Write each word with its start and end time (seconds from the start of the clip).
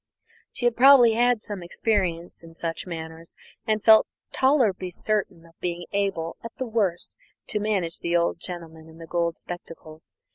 She 0.51 0.65
had 0.65 0.75
probably 0.75 1.13
had 1.13 1.43
some 1.43 1.61
experience 1.61 2.41
in 2.41 2.55
such 2.55 2.87
matters, 2.87 3.35
and 3.67 3.83
felt 3.83 4.07
tolerably 4.31 4.89
certain 4.89 5.45
of 5.45 5.53
being 5.59 5.85
able, 5.91 6.37
at 6.43 6.55
the 6.57 6.65
worst, 6.65 7.13
to 7.49 7.59
manage 7.59 7.99
the 7.99 8.17
old 8.17 8.39
gentleman 8.39 8.89
in 8.89 8.97
the 8.97 9.05
gold 9.05 9.37
spectacles. 9.37 10.15